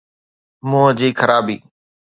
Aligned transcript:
منهن 0.69 0.89
جي 0.99 1.09
خرابي. 1.19 1.57